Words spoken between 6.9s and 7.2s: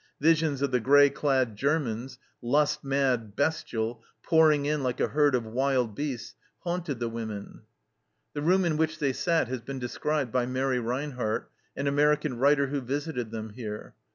the